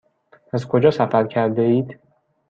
[0.53, 1.99] از کجا سفر کرده اید؟